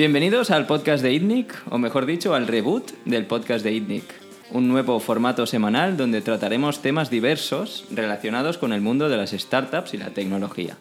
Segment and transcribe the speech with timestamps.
[0.00, 4.04] Bienvenidos al podcast de ITNIC, o mejor dicho, al reboot del podcast de ITNIC,
[4.50, 9.92] un nuevo formato semanal donde trataremos temas diversos relacionados con el mundo de las startups
[9.92, 10.78] y la tecnología.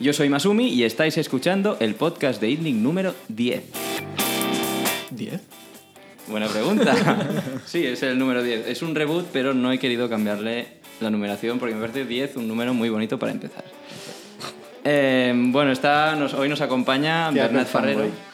[0.00, 3.62] Yo soy Masumi y estáis escuchando el podcast de ITNIC número 10.
[5.14, 5.40] ¿10?
[6.28, 6.94] Buena pregunta.
[7.66, 8.68] Sí, es el número 10.
[8.68, 12.48] Es un reboot, pero no he querido cambiarle la numeración porque me parece 10 un
[12.48, 13.64] número muy bonito para empezar.
[14.82, 17.98] Eh, bueno, está, nos- hoy nos acompaña Bernat Farrero.
[17.98, 18.29] fanboy.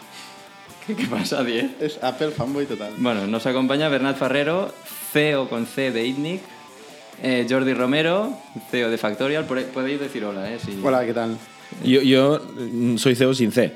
[0.87, 1.81] ¿Qué, qué pasa, 10?
[1.81, 2.93] Es Apple fanboy total.
[2.99, 4.73] Bueno, nos acompaña Bernat Farrero,
[5.13, 6.41] CEO con C de ITNIC,
[7.23, 8.37] eh, Jordi Romero,
[8.71, 9.45] CEO de Factorial.
[9.47, 10.59] Podéis decir hola, ¿eh?
[10.65, 11.37] Si- Hola, ¿qué tal?
[11.85, 13.73] Yo, yo mm, soy CEO sin C.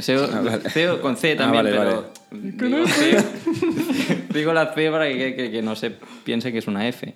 [0.00, 0.26] CEO,
[0.70, 2.10] CEO con C también, Ah, vale,
[2.58, 3.22] pero digo, CEO
[4.34, 5.92] digo la C para que, que- que no se
[6.24, 7.14] piense que es una F.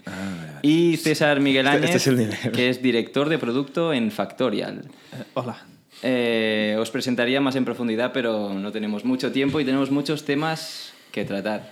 [0.63, 2.53] Y César Miguel Este- Áñez, este es nivel.
[2.53, 4.85] que es director de producto en Factorial.
[5.35, 5.57] hola.
[6.03, 10.93] Eh, os presentaría más en profundidad, pero no tenemos mucho tiempo y tenemos muchos temas
[11.13, 11.71] que tratar.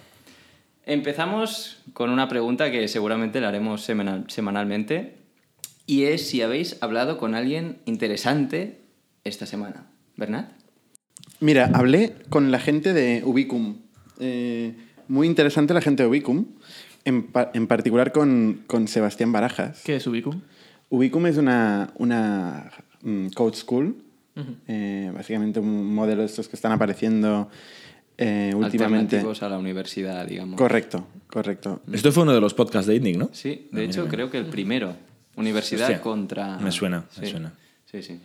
[0.84, 5.16] Empezamos con una pregunta que seguramente la haremos semanal- semanalmente
[5.86, 8.80] y es si habéis hablado con alguien interesante
[9.24, 9.86] esta semana.
[10.16, 10.50] ¿Bernat?
[11.41, 13.78] Mira, hablé con la gente de Ubicum.
[14.20, 14.74] Eh,
[15.08, 16.47] muy interesante la gente de Ubicum.
[17.04, 19.82] En, pa- en particular con, con Sebastián Barajas.
[19.84, 20.41] ¿Qué es Ubicum?
[20.88, 24.02] Ubicum es una, una mm, code school.
[24.68, 27.48] Eh, básicamente un modelo de estos que están apareciendo
[28.18, 29.16] eh, últimamente.
[29.16, 30.56] Alternativos a la universidad, digamos.
[30.58, 31.80] Correcto, correcto.
[31.92, 33.30] Esto fue uno de los podcasts de ITNIC, ¿no?
[33.32, 34.94] Sí, de hecho creo que el primero.
[35.36, 36.56] Universidad Hostia, contra...
[36.58, 37.52] me suena, me Sí, suena.
[37.90, 38.18] Sí, sí.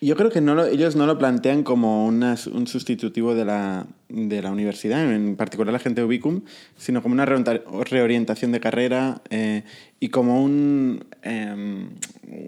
[0.00, 3.86] Yo creo que no lo- ellos no lo plantean como una- un sustitutivo de la,
[4.08, 6.42] de la universidad, en particular la gente de Ubicum,
[6.76, 9.62] sino como una reorienta- reorientación de carrera eh,
[10.00, 11.90] y como un, em,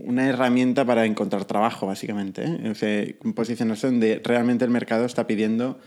[0.04, 2.44] una herramienta para encontrar trabajo, básicamente.
[2.44, 2.70] ¿eh?
[2.70, 3.04] O sea,
[3.34, 5.78] posicionarse donde realmente el mercado está pidiendo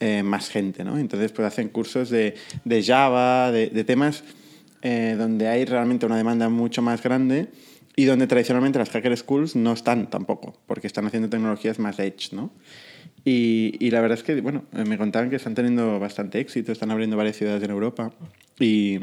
[0.00, 0.84] eh, más gente.
[0.84, 0.98] ¿no?
[0.98, 2.34] Entonces, pues hacen cursos de,
[2.64, 4.24] de Java, de, de temas
[4.82, 7.48] eh, donde hay realmente una demanda mucho más grande
[7.96, 12.32] y donde tradicionalmente las hacker schools no están tampoco, porque están haciendo tecnologías más edge,
[12.32, 12.50] ¿no?
[13.22, 16.72] Y, y la verdad es que, bueno, eh, me contaban que están teniendo bastante éxito,
[16.72, 18.10] están abriendo varias ciudades en Europa
[18.58, 19.00] y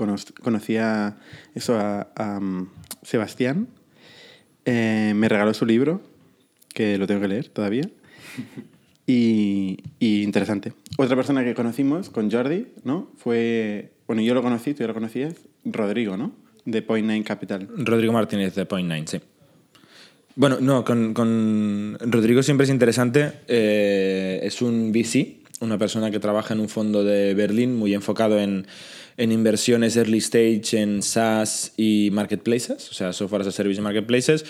[0.00, 1.16] cono- conocía
[1.54, 2.08] eso a,
[2.40, 2.66] um,
[3.02, 3.68] Sebastián,
[4.64, 6.00] eh, me regaló su libro,
[6.74, 7.88] que lo tengo que leer todavía,
[9.06, 10.72] y, interesante.
[10.96, 13.10] Otra persona que conocimos con Jordi, ¿no?
[13.16, 15.34] Fue, bueno, yo lo conocí, tú ya lo conocías,
[15.64, 16.32] Rodrigo, ¿no?
[16.64, 17.68] De Point Nine Capital.
[17.76, 19.20] Rodrigo Martínez de Point Nine, sí.
[20.36, 23.32] Bueno, no, con, con Rodrigo siempre es interesante.
[23.48, 28.38] eh, es un VC, una persona que trabaja en un fondo de Berlín muy enfocado
[28.38, 28.66] en,
[29.16, 33.82] en inversiones early stage en SaaS y marketplaces, o sea, software as a service y
[33.82, 34.44] marketplaces.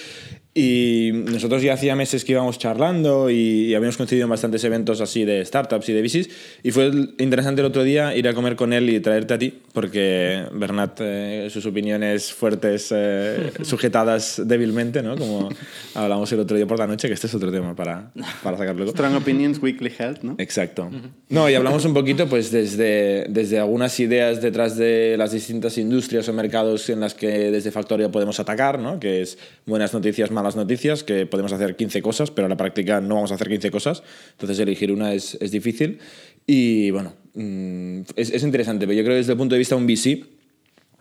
[0.53, 5.01] Y nosotros ya hacía meses que íbamos charlando y, y habíamos coincidido en bastantes eventos
[5.01, 6.29] así de startups y de VCs.
[6.65, 9.55] Y fue interesante el otro día ir a comer con él y traerte a ti,
[9.73, 15.17] porque Bernat, eh, sus opiniones fuertes, eh, sujetadas débilmente, ¿no?
[15.17, 15.51] Como
[15.95, 18.11] hablamos el otro día por la noche, que este es otro tema para,
[18.43, 18.91] para sacar luego.
[18.91, 20.35] Strong Opinions Weekly Health, ¿no?
[20.39, 20.91] Exacto.
[21.29, 26.29] No, y hablamos un poquito pues desde, desde algunas ideas detrás de las distintas industrias
[26.29, 28.99] o mercados en las que desde Factoria podemos atacar, ¿no?
[28.99, 33.01] que es buenas noticias, malas noticias, que podemos hacer 15 cosas, pero a la práctica
[33.01, 34.03] no vamos a hacer 15 cosas,
[34.33, 36.01] entonces elegir una es, es difícil.
[36.47, 39.77] Y bueno, mm, es, es interesante, pero yo creo que desde el punto de vista
[39.77, 40.40] de un VC,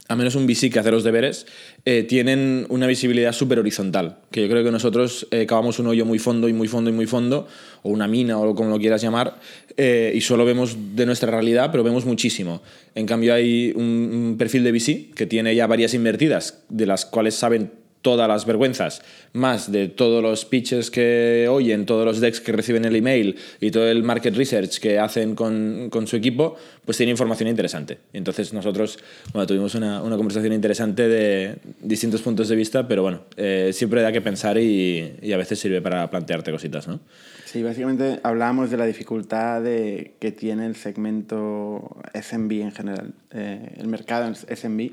[0.09, 1.45] a menos un VC que hace los deberes,
[1.85, 4.17] eh, tienen una visibilidad súper horizontal.
[4.31, 6.93] Que yo creo que nosotros eh, cavamos un hoyo muy fondo y muy fondo y
[6.93, 7.47] muy fondo,
[7.83, 9.39] o una mina o como lo quieras llamar,
[9.77, 12.63] eh, y solo vemos de nuestra realidad, pero vemos muchísimo.
[12.95, 17.05] En cambio, hay un, un perfil de VC que tiene ya varias invertidas, de las
[17.05, 17.69] cuales saben
[18.01, 19.01] todas las vergüenzas,
[19.33, 23.71] más de todos los pitches que oyen, todos los decks que reciben el email y
[23.71, 26.55] todo el market research que hacen con, con su equipo,
[26.85, 27.97] pues tiene información interesante.
[28.13, 28.99] Entonces nosotros
[29.33, 34.01] bueno, tuvimos una, una conversación interesante de distintos puntos de vista, pero bueno, eh, siempre
[34.01, 36.99] da que pensar y, y a veces sirve para plantearte cositas, ¿no?
[37.45, 43.73] Sí, básicamente hablábamos de la dificultad de, que tiene el segmento SMB en general, eh,
[43.77, 44.91] el mercado SMB.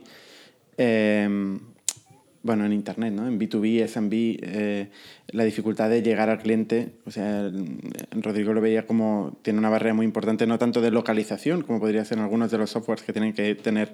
[0.78, 1.58] eh,
[2.46, 3.26] bueno, en Internet, ¿no?
[3.26, 4.88] En B2B, SMB, eh,
[5.28, 7.50] la dificultad de llegar al cliente, o sea,
[8.12, 12.04] Rodrigo lo veía como tiene una barrera muy importante, no tanto de localización, como podría
[12.04, 13.92] ser en algunos de los softwares que tienen que tener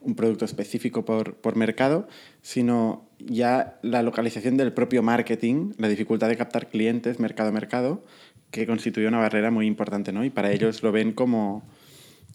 [0.00, 2.08] un producto específico por, por mercado,
[2.42, 8.04] sino ya la localización del propio marketing, la dificultad de captar clientes mercado a mercado,
[8.50, 10.24] que constituye una barrera muy importante, ¿no?
[10.24, 11.62] Y para ellos lo ven como,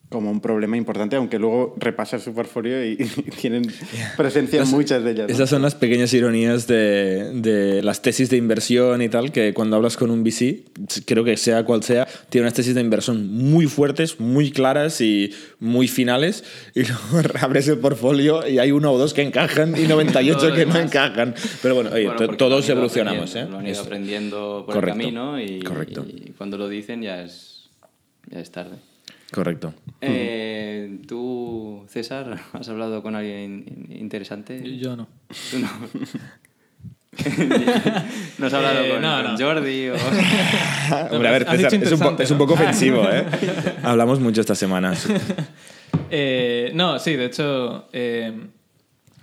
[0.09, 3.69] como un problema importante, aunque luego repasas su portfolio y, y tienen
[4.15, 5.27] presencia en muchas de ellas.
[5.27, 5.33] ¿no?
[5.33, 9.75] Esas son las pequeñas ironías de, de las tesis de inversión y tal, que cuando
[9.75, 10.63] hablas con un VC,
[11.05, 15.31] creo que sea cual sea, tiene unas tesis de inversión muy fuertes, muy claras y
[15.59, 16.43] muy finales,
[16.73, 20.49] y luego abres el portfolio y hay uno o dos que encajan y 98 Todo
[20.49, 21.35] lo que no encajan.
[21.61, 23.35] Pero bueno, oye, Bueno, todos evolucionamos.
[23.35, 23.45] ¿eh?
[23.49, 26.05] Lo han ido aprendiendo por Correcto, el camino y, correcto.
[26.07, 27.69] y cuando lo dicen ya es,
[28.29, 28.77] ya es tarde.
[29.31, 29.73] Correcto.
[30.01, 34.77] Eh, ¿Tú, César, has hablado con alguien in- interesante?
[34.77, 35.07] Yo no.
[35.51, 35.69] Tú no.
[38.37, 39.37] ¿No has hablado Eh, con, no, con no.
[39.39, 39.89] Jordi?
[39.89, 39.95] O...
[41.11, 43.25] Hombre, a ver, César, es un, es un poco ofensivo, ¿eh?
[43.83, 45.07] Hablamos mucho estas semanas.
[46.11, 48.31] Eh, no, sí, de hecho, eh,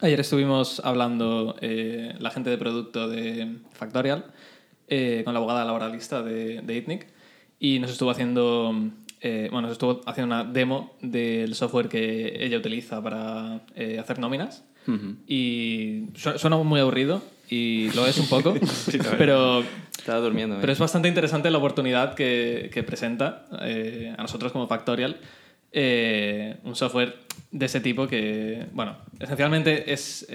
[0.00, 4.26] ayer estuvimos hablando eh, la gente de producto de Factorial
[4.88, 7.06] eh, con la abogada laboralista de, de ITNIC
[7.60, 8.74] y nos estuvo haciendo,
[9.26, 14.18] eh, bueno, nos estuvo haciendo una demo del software que ella utiliza para eh, hacer
[14.18, 14.62] nóminas
[15.26, 18.54] y su- suena muy aburrido y lo es un poco,
[19.18, 19.64] pero
[19.98, 20.56] Estaba durmiendo.
[20.56, 20.58] ¿eh?
[20.60, 25.16] pero es bastante interesante la oportunidad que, que presenta eh, a nosotros como Factorial
[25.72, 27.14] eh, un software
[27.50, 30.26] de ese tipo que, bueno, esencialmente es...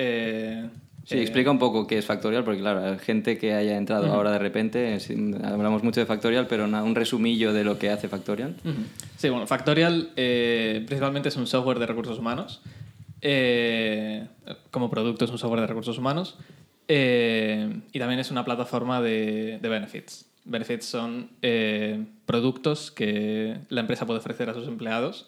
[1.10, 4.32] Sí, eh, explica un poco qué es Factorial, porque claro, gente que haya entrado ahora
[4.32, 4.96] de repente,
[5.44, 8.56] hablamos mucho de Factorial, pero un resumillo de lo que hace Factorial.
[9.18, 12.62] Sí, bueno, Factorial eh, principalmente es un software de recursos humanos.
[13.22, 14.28] Eh,
[14.70, 16.38] como producto es un software de recursos humanos.
[16.88, 20.30] Y también es una plataforma de, de benefits.
[20.46, 21.32] Benefits son
[22.28, 25.28] productos que la empresa puede ofrecer a sus empleados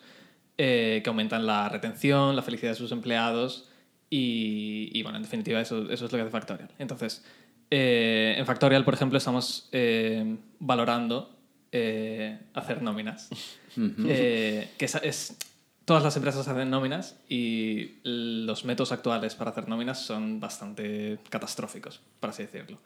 [0.57, 3.70] que aumentan la retención, la felicidad de sus empleados
[4.13, 6.69] y, y, bueno, en definitiva eso, eso es lo que hace Factorial.
[6.77, 7.23] Entonces,
[7.71, 11.33] eh, en Factorial, por ejemplo, estamos eh, valorando
[11.71, 13.29] eh, hacer nóminas.
[13.75, 15.37] Que es, es-
[15.85, 22.01] todas las empresas hacen nóminas y los métodos actuales para hacer nóminas son bastante catastróficos,
[22.19, 22.79] por así decirlo.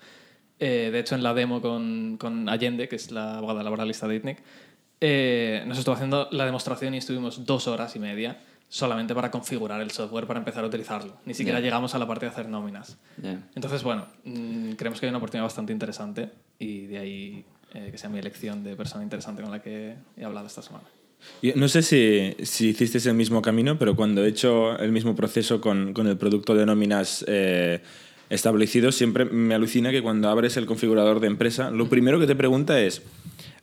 [0.59, 4.37] De hecho, en la demo con, con Allende, que es la abogada laboralista de ITNIC,
[5.67, 8.37] nos estuvo haciendo la demostración y estuvimos dos horas y media
[8.69, 11.17] solamente para configurar el software para empezar a utilizarlo.
[11.25, 12.97] Ni siquiera llegamos a la parte de hacer nóminas.
[13.55, 16.29] Entonces, bueno, mm, creemos que hay una oportunidad bastante interesante
[16.59, 20.25] y de ahí eh, que sea mi elección de persona interesante con la que he
[20.25, 20.85] hablado esta semana.
[21.41, 25.15] Yo no sé si, si hicisteis el mismo camino, pero cuando he hecho el mismo
[25.15, 27.81] proceso con, con el producto de nóminas eh,
[28.29, 32.35] establecido, siempre me alucina que cuando abres el configurador de empresa, lo primero que te
[32.35, 33.01] pregunta es,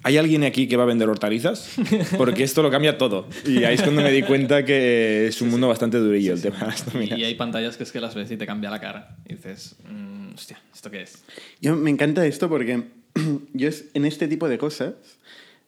[0.02, 1.74] ¿hay alguien aquí que va a vender hortalizas?
[2.16, 3.26] Porque esto lo cambia todo.
[3.46, 6.58] Y ahí es cuando me di cuenta que es un mundo bastante durillo el tema
[6.60, 7.18] de las nóminas.
[7.18, 9.16] Y hay pantallas que es que las ves y te cambia la cara.
[9.28, 11.22] Y dices, mm, hostia, ¿esto qué es?
[11.60, 12.84] Yo me encanta esto porque
[13.52, 14.94] yo es en este tipo de cosas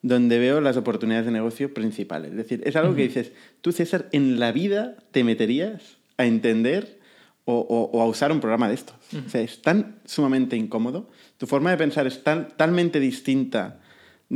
[0.02, 2.30] donde veo las oportunidades de negocio principales.
[2.32, 3.32] Es decir, es algo que dices,
[3.62, 6.98] tú César, en la vida te meterías a entender
[7.46, 8.96] o, o- o a usar un programa de estos.
[9.26, 11.08] O sea, es tan sumamente incómodo,
[11.38, 13.80] tu forma de pensar es tan, talmente distinta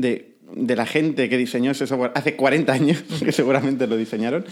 [0.00, 4.45] de, de la gente que diseñó ese software hace 40 años, que seguramente lo diseñaron,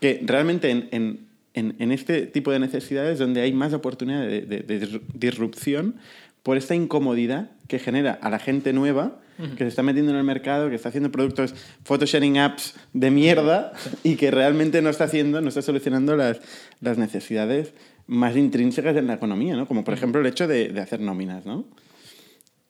[0.00, 4.42] que realmente en, en- en- en este tipo de necesidades donde hay más oportunidad de,
[4.42, 5.94] de- de disru- disrupción
[6.42, 9.20] por esta incomodidad que genera a la gente nueva
[9.58, 13.72] que se está metiendo en el mercado, que está haciendo productos photosharing apps de mierda
[14.02, 16.40] y que realmente no está haciendo, no está solucionando las,
[16.80, 17.74] las necesidades
[18.06, 19.66] más intrínsecas en la economía, ¿no?
[19.68, 21.66] Como por ejemplo el hecho de, de hacer nóminas, ¿no?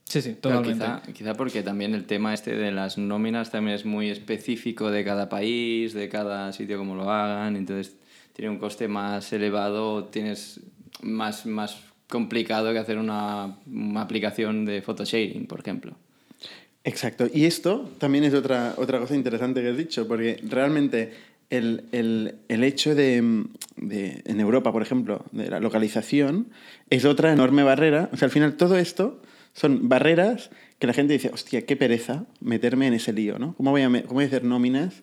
[0.08, 0.84] Sí, sí, Pero totalmente.
[0.84, 5.04] quizá, quizá porque también el tema este de las nóminas también es muy específico de
[5.04, 7.96] cada país, de cada sitio como lo hagan, entonces
[8.32, 10.60] tiene un coste más elevado, tienes
[11.02, 15.96] más, más complicado que hacer una, una aplicación de photosharing, por ejemplo.
[16.84, 17.26] Exacto.
[17.32, 21.14] Y esto también es otra, otra cosa interesante que has dicho, porque realmente
[21.50, 23.44] el, el- el hecho de,
[23.76, 26.46] de, en Europa, por ejemplo, de la localización,
[26.90, 28.08] es otra enorme barrera.
[28.12, 29.20] O sea, al final todo esto
[29.56, 33.54] son barreras que la gente dice, hostia, qué pereza meterme en ese lío, ¿no?
[33.56, 35.02] ¿Cómo voy a, cómo voy a hacer nóminas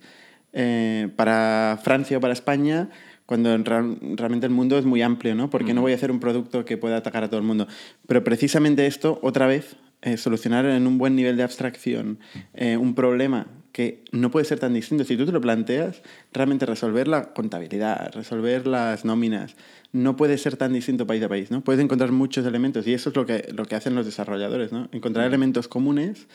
[0.54, 2.90] eh, para Francia o para España
[3.26, 5.50] cuando en real- realmente el mundo es muy amplio, ¿no?
[5.50, 7.68] Porque no voy a hacer un producto que pueda atacar a todo el mundo.
[8.06, 12.20] Pero precisamente esto, otra vez, eh, solucionar en un buen nivel de abstracción
[12.54, 15.04] eh, un problema que no puede ser tan distinto.
[15.04, 19.56] Si tú te lo planteas, realmente resolver la contabilidad, resolver las nóminas,
[19.92, 21.64] no puede ser tan distinto país a país, ¿no?
[21.64, 24.90] Puedes encontrar muchos elementos y eso es lo que, lo que hacen los desarrolladores, ¿no?
[24.92, 26.28] Encontrar elementos comunes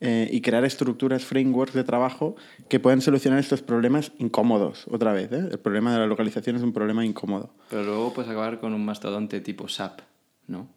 [0.00, 2.36] eh, y crear estructuras, frameworks de trabajo
[2.68, 5.48] que puedan solucionar estos problemas incómodos, otra vez, ¿eh?
[5.50, 7.54] El problema de la localización es un problema incómodo.
[7.70, 10.00] Pero luego puedes acabar con un mastodonte tipo SAP,
[10.46, 10.68] ¿no?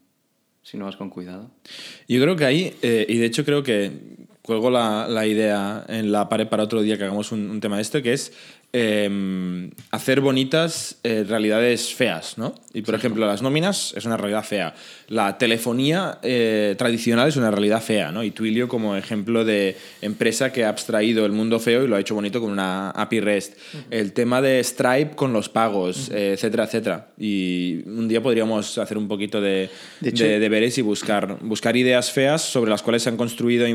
[0.62, 1.52] Si no vas con cuidado.
[2.08, 4.15] Yo creo que ahí, eh, y de hecho creo que
[4.46, 7.78] cuelgo la, la idea en la pared para otro día que hagamos un, un tema
[7.78, 8.32] de esto, que es
[8.78, 12.56] eh, hacer bonitas eh, realidades feas, ¿no?
[12.74, 14.76] Y por ejemplo, las nóminas es una realidad fea.
[15.08, 18.22] La telefonía eh, tradicional es una realidad fea, ¿no?
[18.22, 22.02] Y Twilio como ejemplo de empresa que ha abstraído el mundo feo y lo ha
[22.02, 23.54] hecho bonito con una API REST.
[23.92, 27.08] El tema de Stripe con los pagos, eh, etcétera, etcétera.
[27.18, 29.70] Y un día podríamos hacer un poquito de,
[30.02, 33.66] De hecho- de deberes y buscar, buscar ideas feas sobre las cuales se han construido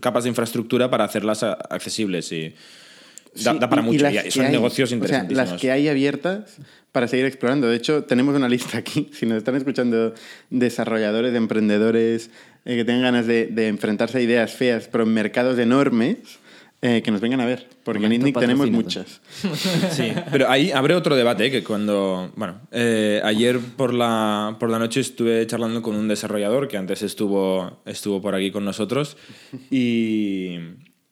[0.00, 2.54] capas de infraestructura para hacerlas accesibles y
[3.34, 4.08] da, Sí, da para y- mucho.
[4.10, 5.50] Y que son hay, negocios o sea, interesantísimos.
[5.50, 6.56] las que hay abiertas
[6.92, 7.68] para seguir explorando.
[7.68, 9.08] De hecho, tenemos una lista aquí.
[9.14, 10.14] Si nos están escuchando
[10.50, 12.30] desarrolladores, emprendedores
[12.64, 16.16] eh, que tengan ganas de, de enfrentarse a ideas feas, pero en mercados enormes,
[16.82, 17.66] eh, que nos vengan a ver.
[17.84, 19.10] Porque en Momento ITNIC tenemos patrocínate.
[19.42, 19.90] muchas.
[19.96, 21.50] Sí, pero ahí abre otro debate, ¿eh?
[21.50, 26.68] que cuando, bueno, eh, ayer por la, por la noche estuve charlando con un desarrollador
[26.68, 29.16] que antes estuvo, estuvo por aquí con nosotros
[29.70, 30.56] y,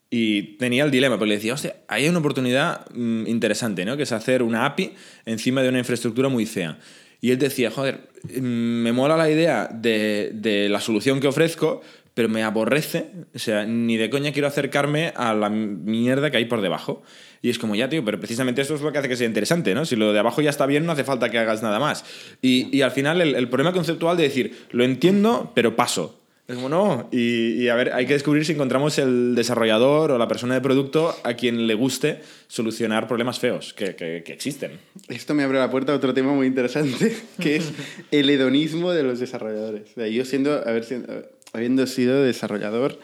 [0.09, 3.95] y tenía el dilema, porque le decía, hostia, hay una oportunidad mm, interesante, ¿no?
[3.95, 4.93] Que es hacer una API
[5.25, 6.79] encima de una infraestructura muy fea.
[7.21, 11.81] Y él decía, joder, mm, me mola la idea de, de la solución que ofrezco,
[12.15, 16.45] pero me aborrece, o sea, ni de coña quiero acercarme a la mierda que hay
[16.45, 17.03] por debajo.
[17.41, 19.73] Y es como, ya, tío, pero precisamente eso es lo que hace que sea interesante,
[19.73, 19.85] ¿no?
[19.85, 22.03] Si lo de abajo ya está bien, no hace falta que hagas nada más.
[22.41, 26.18] Y, y al final el, el problema conceptual de decir, lo entiendo, pero paso.
[26.49, 30.17] Es como, no, y, y a ver, hay que descubrir si encontramos el desarrollador o
[30.17, 34.71] la persona de producto a quien le guste solucionar problemas feos que, que- existen.
[35.09, 37.71] Esto me abre la puerta a otro tema muy interesante, que es
[38.09, 39.91] el hedonismo de los desarrolladores.
[39.91, 41.05] O sea, yo siendo, haber sido-
[41.53, 42.99] habiendo sido desarrollador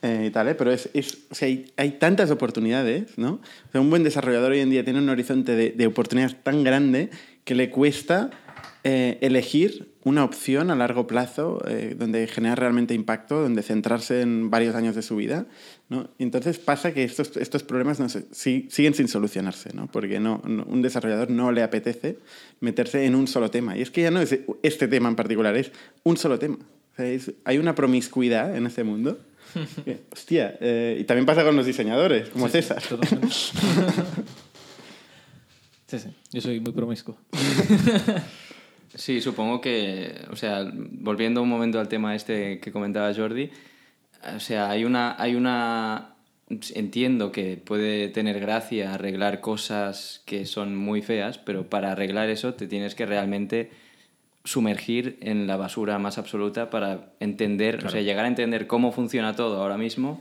[0.00, 0.54] eh, tal, ¿eh?
[0.54, 3.42] pero es, es- o sea, hay, hay tantas oportunidades, ¿no?
[3.68, 6.64] O sea, un buen desarrollador hoy en día tiene un horizonte de, de oportunidades tan
[6.64, 7.10] grande
[7.44, 8.30] que le cuesta
[8.84, 14.50] eh, elegir una opción a largo plazo eh, donde generar realmente impacto, donde centrarse en
[14.50, 15.46] varios años de su vida.
[15.88, 16.08] ¿no?
[16.16, 19.88] Y Entonces pasa que estos, estos problemas no se- sí- siguen sin solucionarse, ¿no?
[19.88, 22.18] porque no, no- un desarrollador no le apetece
[22.60, 23.76] meterse en un solo tema.
[23.76, 25.72] Y es que ya no es este tema en particular, es
[26.04, 26.58] un solo tema.
[26.92, 29.18] O sea, es- hay una promiscuidad en este mundo.
[29.84, 32.80] que, hostia, eh, y también pasa con los diseñadores, como César.
[32.80, 33.34] Totalmente.
[35.88, 36.08] Sí, sí.
[36.32, 37.16] Yo soy muy promiscuo.
[38.94, 43.50] Sí, supongo que, o sea, volviendo un momento al tema este que comentaba Jordi,
[44.34, 46.14] o sea, hay una, hay una,
[46.74, 52.54] entiendo que puede tener gracia arreglar cosas que son muy feas, pero para arreglar eso
[52.54, 53.70] te tienes que realmente
[54.44, 59.34] sumergir en la basura más absoluta para entender, o sea, llegar a entender cómo funciona
[59.34, 60.20] todo ahora mismo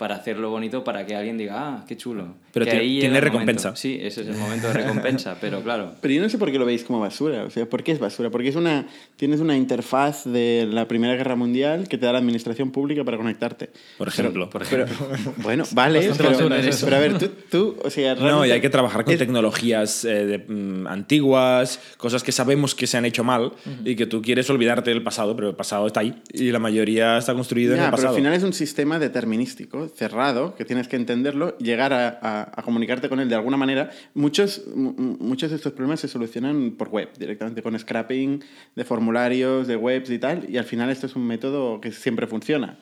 [0.00, 2.34] para hacerlo bonito para que alguien diga, ah, qué chulo.
[2.54, 3.32] Pero Que tiene- ahí tiene el momento.
[3.32, 3.76] recompensa.
[3.76, 5.92] Sí, ese es el momento de recompensa, pero claro.
[6.00, 7.44] Pero yo no sé por qué lo veis como basura.
[7.44, 8.30] O sea, ¿por qué es basura?
[8.30, 12.18] Porque es una, tienes una interfaz de la Primera Guerra Mundial que te da la
[12.18, 13.68] administración pública para conectarte.
[13.98, 14.48] Por ejemplo.
[14.48, 14.86] Por Pero,
[15.36, 16.86] bueno, vale, pero, basura es eso.
[16.86, 20.06] pero a ver, tú, tú o sea, No, y hay que trabajar con es- tecnologías
[20.06, 23.52] eh, de, mm, antiguas, cosas que sabemos que se han hecho mal
[23.84, 27.18] y que tú quieres olvidarte del pasado, pero el pasado está ahí y la mayoría
[27.18, 28.14] está construido en Ya, el pero pasado.
[28.14, 33.20] al final es un sistema determinístico, cerrado, que tienes que entenderlo, llegar a, comunicarte con
[33.20, 33.90] él de alguna manera.
[34.14, 38.42] Muchos, mu- mu- muchos de estos problemas se solucionan por web, directamente con scrapping
[38.76, 42.26] de formularios, de webs y tal, y al final esto es un método que siempre
[42.26, 42.78] funciona.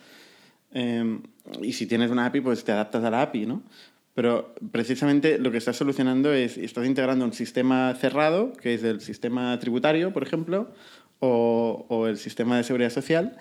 [0.72, 1.18] Eh,
[1.62, 3.62] y si tienes una API, pues te adaptas a la API, ¿no?
[4.14, 9.00] Pero precisamente lo que estás solucionando es, estás integrando un sistema cerrado, que es el
[9.00, 10.72] sistema tributario, por ejemplo,
[11.20, 13.36] o, o el sistema de seguridad social,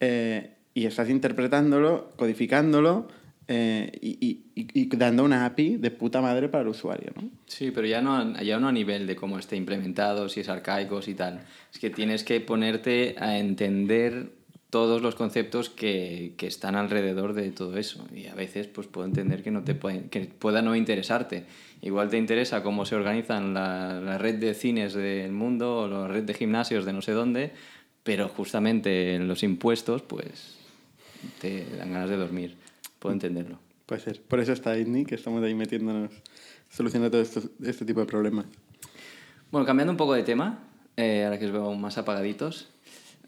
[0.00, 3.08] eh, y estás interpretándolo, codificándolo
[3.48, 7.30] eh, y, y- y- dando una API de puta madre para el usuario, ¿no?
[7.46, 11.08] Sí, pero ya no, ya no a nivel de cómo esté implementado, si es arcaicos
[11.08, 11.40] y tal.
[11.72, 14.32] Es que tienes que ponerte a entender
[14.68, 18.06] todos los conceptos que, que están alrededor de todo eso.
[18.14, 21.44] Y a veces pues puedo entender que, no te pueden- que pueda no interesarte.
[21.80, 26.06] Igual te interesa cómo se organizan la, la red de cines del mundo o la
[26.06, 27.52] red de gimnasios de no sé dónde,
[28.02, 30.57] pero justamente en los impuestos pues
[31.40, 32.56] te dan ganas de dormir.
[32.98, 33.58] Puedo entenderlo.
[33.86, 34.20] Puede ser.
[34.20, 36.10] Por eso está ITNI, que estamos ahí metiéndonos,
[36.68, 38.46] solucionando todo esto, este tipo de problemas.
[39.50, 40.58] Bueno, cambiando un poco de tema,
[40.96, 42.68] eh, ahora que os veo más apagaditos,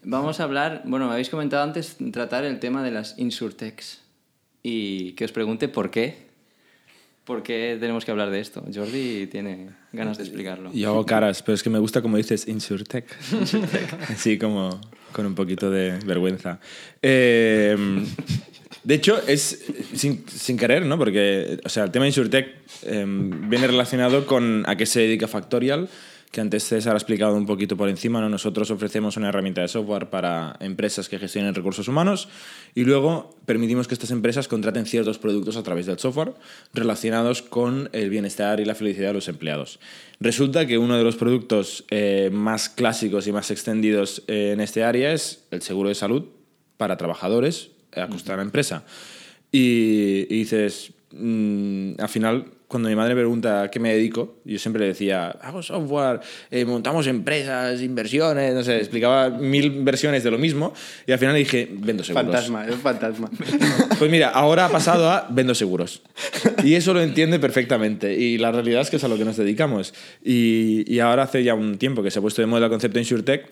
[0.03, 4.01] vamos a hablar, bueno, me habéis comentado antes tratar el tema de las insurtechs
[4.61, 6.30] y que os pregunte por qué.
[7.25, 8.63] ¿Por qué tenemos que hablar de esto?
[8.73, 10.71] Jordi tiene ganas de explicarlo.
[10.73, 13.05] Yo hago caras, pero es que me gusta como dices Insurtech.
[14.09, 16.59] Así como con un poquito de vergüenza.
[17.01, 17.75] Eh,
[18.83, 19.63] de hecho, es
[19.93, 20.97] sin, sin querer, ¿no?
[20.97, 22.47] Porque, o sea, el tema de Insurtech
[22.83, 25.89] eh, viene relacionado con a qué se dedica Factorial,
[26.31, 28.21] que antes César ha explicado un poquito por encima.
[28.21, 28.29] ¿no?
[28.29, 32.29] Nosotros ofrecemos una herramienta de software para empresas que gestionen recursos humanos
[32.73, 36.33] y luego permitimos que estas empresas contraten ciertos productos a través del software
[36.73, 39.79] relacionados con el bienestar y la felicidad de los empleados.
[40.21, 44.83] Resulta que uno de los productos eh, más clásicos y más extendidos eh, en este
[44.83, 46.25] área es el seguro de salud
[46.77, 48.85] para trabajadores a costa de la empresa.
[49.51, 54.37] Y, y dices, mm, al final cuando mi madre me pregunta a qué me dedico,
[54.45, 60.23] yo siempre le decía, hago software, eh, montamos empresas, inversiones, no sé, explicaba mil versiones
[60.23, 60.73] de lo mismo
[61.05, 62.27] y al final dije, vendo seguros.
[62.27, 63.29] Fantasma, es un fantasma.
[63.99, 66.01] Pues mira, ahora ha pasado a vendo seguros.
[66.63, 68.15] Y eso lo entiende perfectamente.
[68.15, 69.93] Y la realidad es que es a lo que nos dedicamos.
[70.23, 72.97] Y, y ahora hace ya un tiempo que se ha puesto de moda el concepto
[72.97, 73.47] InsurTech,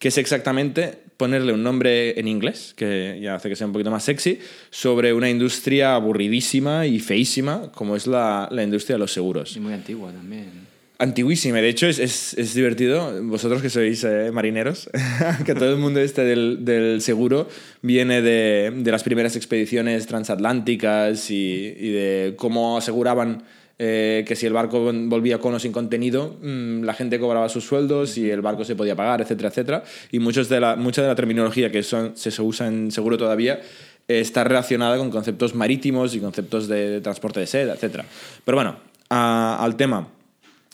[0.00, 3.90] que es exactamente ponerle un nombre en inglés, que ya hace que sea un poquito
[3.90, 4.38] más sexy,
[4.70, 9.54] sobre una industria aburridísima y feísima, como es la, la industria de los seguros.
[9.54, 10.70] Y muy antigua también.
[10.98, 14.88] Antiguísima, de hecho es, es, es divertido, vosotros que sois eh, marineros,
[15.44, 17.48] que todo el mundo este del, del seguro
[17.82, 23.44] viene de, de, las primeras expediciones transatlánticas y, y de cómo aseguraban
[23.82, 27.64] eh, que si el barco volvía con o sin contenido, mmm, la gente cobraba sus
[27.64, 29.84] sueldos y el barco se podía pagar, etcétera, etcétera.
[30.12, 33.60] Y muchos de la, mucha de la terminología que son, se usa en seguro todavía
[34.06, 38.04] eh, está relacionada con conceptos marítimos y conceptos de, de transporte de seda, etcétera.
[38.44, 38.76] Pero bueno,
[39.08, 40.08] a, al tema.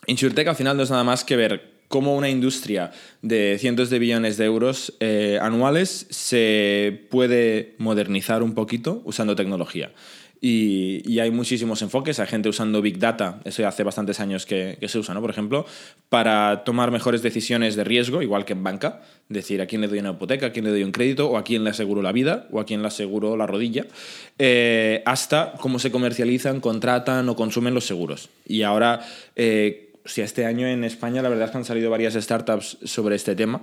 [0.08, 2.90] InsurTech al final no es nada más que ver cómo una industria
[3.22, 9.92] de cientos de billones de euros eh, anuales se puede modernizar un poquito usando tecnología.
[10.48, 12.20] Y, hay muchísimos enfoques.
[12.20, 15.20] Hay gente usando Big Data, eso hace bastantes años que, que, se usa, ¿no?
[15.20, 15.66] Por ejemplo,
[16.08, 19.02] para tomar mejores decisiones de riesgo, igual que en banca.
[19.28, 21.42] Decir a quién le doy una hipoteca, a quién le doy un crédito, o a
[21.42, 23.86] quién le aseguro la vida, o a quién le aseguro la rodilla,
[24.38, 28.28] eh, hasta cómo se comercializan, contratan o consumen los seguros.
[28.46, 29.00] Y ahora.
[29.34, 33.16] Eh, si este año en España la verdad es que han salido varias startups sobre
[33.16, 33.62] este tema,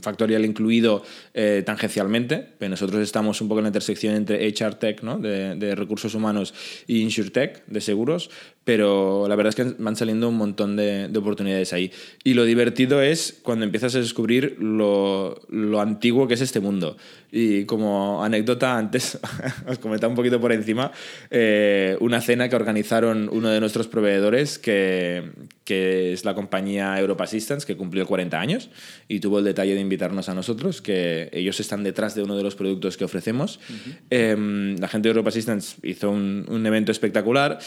[0.00, 1.02] Factorial incluido
[1.34, 6.14] eh, tangencialmente, nosotros estamos un poco en la intersección entre HR Tech, de, de recursos
[6.14, 6.54] humanos,
[6.86, 8.30] y InsurTech, de seguros,
[8.68, 11.90] pero la verdad es que van saliendo un montón de, de, oportunidades ahí.
[12.22, 15.40] Y lo divertido es cuando empiezas a descubrir lo,
[15.80, 16.98] antiguo que es este mundo.
[17.32, 19.18] Y como anécdota, antes
[19.66, 20.92] os comentaba un poquito por encima,
[21.30, 25.30] eh, una cena que organizaron uno de nuestros proveedores, que,
[25.64, 28.70] es la compañía Europa Assistance, que cumplió 40 años
[29.06, 32.44] y tuvo el detalle de invitarnos a nosotros, que ellos están detrás de uno de
[32.44, 33.58] los productos que ofrecemos.
[33.68, 33.96] Uh -huh.
[34.10, 37.58] eh, la gente de Europa Assistance hizo un, un evento espectacular.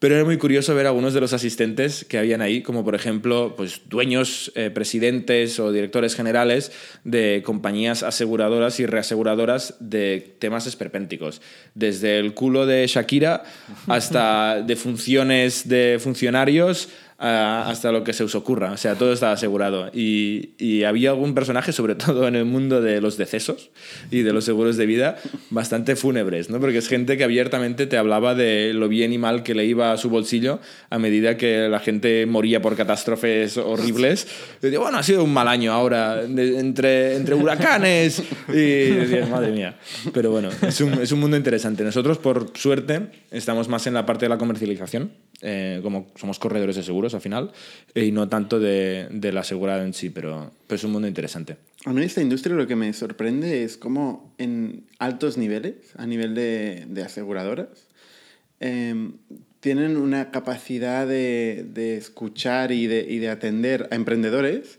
[0.00, 3.54] Pero era muy curioso ver algunos de los asistentes que habían ahí, como por ejemplo
[3.56, 6.72] pues, dueños, eh, presidentes o directores generales
[7.04, 11.40] de compañías aseguradoras y reaseguradoras de temas esperpénticos.
[11.74, 13.44] Desde el culo de Shakira
[13.86, 18.72] hasta de funciones de funcionarios hasta lo que se os ocurra.
[18.72, 19.90] O sea, todo estaba asegurado.
[19.94, 23.70] Y, y, había algún personaje, sobre todo en el mundo de los decesos
[24.10, 25.16] y de los seguros de vida,
[25.50, 26.60] bastante fúnebres, ¿no?
[26.60, 29.92] Porque es gente que abiertamente te hablaba de lo bien y mal que le iba
[29.92, 34.26] a su bolsillo a medida que la gente moría por catástrofes horribles.
[34.60, 38.22] Y decía, bueno, ha sido un mal año ahora, entre, entre huracanes.
[38.48, 39.76] Y decías, madre mía.
[40.12, 41.84] Pero bueno, es un, es un mundo interesante.
[41.84, 46.76] Nosotros, por suerte, estamos más en la parte de la comercialización, eh, como somos corredores
[46.76, 47.52] de seguros al final,
[47.94, 51.58] y no tanto de, de la asegurada en sí, pero, pero, es un mundo interesante.
[51.84, 56.34] A mí esta industria lo que me sorprende es cómo en altos niveles, a nivel
[56.34, 57.88] de, de aseguradoras,
[58.60, 59.10] eh,
[59.64, 64.78] tienen una capacidad de, de escuchar y y de, atender a emprendedores,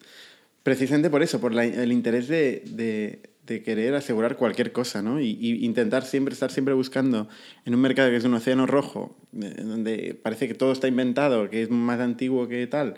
[0.62, 5.22] precisamente por eso, por la, el interés de, de querer asegurar cualquier cosa, ¿no?
[5.22, 7.28] Y, intentar siempre estar siempre buscando
[7.66, 11.62] en un mercado que es un océano rojo, donde parece que todo está inventado, que
[11.62, 12.96] es más antiguo que tal,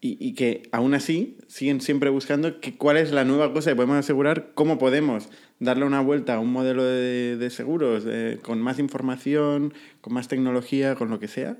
[0.00, 3.96] y, que aún así siguen siempre buscando que, cuál es la nueva cosa que podemos
[3.96, 8.78] asegurar, cómo podemos darle una vuelta a un modelo de, de seguros eh, con más
[8.78, 11.56] información, con más tecnología, con lo que sea,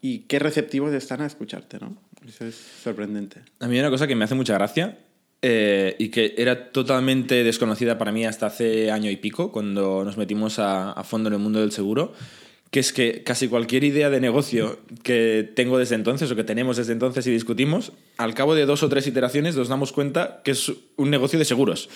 [0.00, 1.96] y qué receptivos están a escucharte, ¿no?
[2.26, 3.40] Eso es sorprendente.
[3.58, 4.98] A mí hay una cosa que me hace mucha gracia
[5.42, 10.16] eh, y que era totalmente desconocida para mí hasta hace año y pico, cuando nos
[10.16, 12.12] metimos a, a, fondo en el mundo del seguro,
[12.70, 16.76] que es que casi cualquier idea de negocio que tengo desde entonces o que tenemos
[16.76, 20.52] desde entonces y discutimos, al cabo de dos o tres iteraciones nos damos cuenta que
[20.52, 21.88] es un negocio de seguros.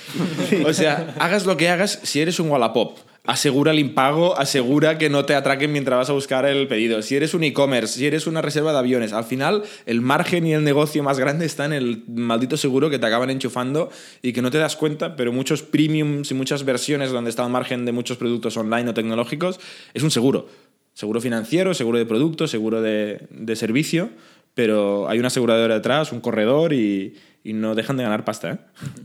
[0.67, 5.09] O sea, hagas lo que hagas, si eres un Wallapop, asegura el impago, asegura que
[5.09, 7.01] no te atraquen mientras vas a buscar el pedido.
[7.01, 10.53] Si eres un e-commerce, si eres una reserva de aviones, al final el margen y
[10.53, 14.43] el negocio más grande está en el maldito seguro que te acaban enchufando y que
[14.43, 17.93] no te das cuenta, pero muchos premiums y muchas versiones donde está el margen de
[17.93, 19.59] muchos productos online o tecnológicos
[19.95, 20.47] es un seguro.
[20.93, 24.11] Seguro financiero, seguro de producto, seguro de, servicio,
[24.55, 28.53] pero hay una aseguradora detrás, un corredor y, y no dejan de ganar pasta.
[28.53, 28.59] ¿eh?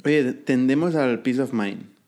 [0.05, 1.98] Oye, tendemos al peace of mind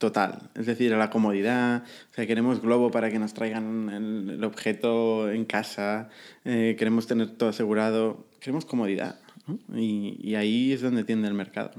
[0.00, 1.84] total, es decir, a la comodidad.
[2.10, 6.08] O sea, queremos Globo para que nos traigan el, objeto en casa,
[6.44, 9.20] eh, queremos tener todo asegurado, queremos comodidad.
[9.74, 11.72] Y, y, ahí es donde tiende el mercado.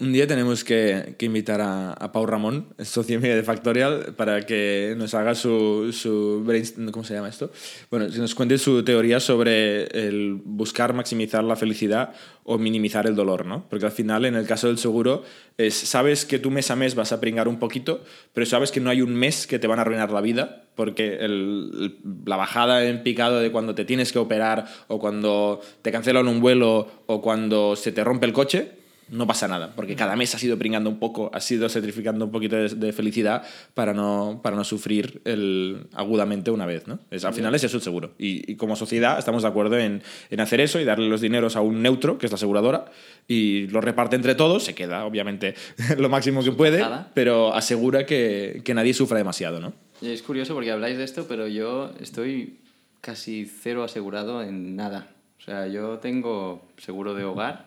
[0.00, 4.94] Un día tenemos que, que invitar a, a, Pau Ramón, socio de Factorial, para que
[4.96, 6.42] nos haga su, su
[6.90, 7.52] ¿cómo se llama esto?
[7.90, 13.14] Bueno, que nos cuente su teoría sobre el buscar maximizar la felicidad o minimizar el
[13.14, 13.68] dolor, ¿no?
[13.68, 15.22] Porque al final, en el caso del seguro,
[15.58, 18.80] es, sabes que tú mes a mes vas a pringar un poquito, pero sabes que
[18.80, 22.86] no hay un mes que te van a arruinar la vida, porque el, la bajada
[22.86, 27.20] en picado de cuando te tienes que operar o cuando te cancelan un vuelo o
[27.20, 28.79] cuando se te rompe el coche,
[29.10, 32.30] no pasa nada, porque cada mes has ido pringando un poco, has ido sacrificando un
[32.30, 33.42] poquito de, de, felicidad
[33.74, 36.86] para no, para no sufrir el, agudamente una vez.
[36.86, 37.00] ¿no?
[37.10, 38.12] Es, al final es eso el seguro.
[38.18, 41.56] Y, y, como sociedad estamos de acuerdo en, en, hacer eso y darle los dineros
[41.56, 42.86] a un neutro, que es la aseguradora,
[43.26, 45.54] y lo reparte entre todos, se queda obviamente
[45.98, 49.60] lo máximo que puede, pero asegura que, que nadie sufra demasiado.
[49.60, 49.72] ¿no?
[50.02, 52.58] Es curioso porque habláis de esto, pero yo estoy
[53.00, 55.08] casi cero asegurado en nada.
[55.38, 57.66] O sea, yo tengo seguro de hogar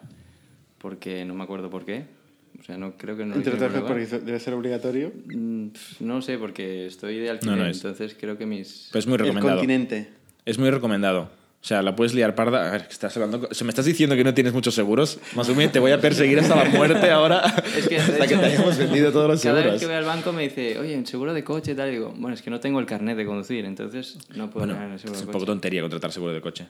[0.84, 2.04] porque no me acuerdo por qué.
[2.60, 3.36] O sea, no creo que no.
[3.36, 5.14] ¿Entre otras cosas porque debe ser obligatorio?
[5.34, 5.68] Mm,
[6.02, 8.90] no sé, porque estoy de alquiler, no, no entonces creo que mis.
[8.92, 9.54] Pues es muy recomendado.
[9.54, 10.10] El continente.
[10.46, 11.22] Es muy recomendado.
[11.62, 12.68] O sea, la puedes liar parda.
[12.68, 13.48] A ver, estás hablando.
[13.52, 15.20] ¿Se me estás diciendo que no tienes muchos seguros?
[15.36, 17.42] Más o menos te voy a perseguir hasta la muerte ahora.
[17.78, 19.64] Es que, hasta que te hayamos vendido todos los cada seguros.
[19.64, 21.88] Cada vez que voy al banco me dice, oye, un seguro de coche y tal.
[21.88, 24.74] Y digo, bueno, es que no tengo el carnet de conducir, entonces no puedo bueno,
[24.74, 25.40] ganar el seguro Es de un coche.
[25.40, 26.68] poco tontería contratar seguro de coche.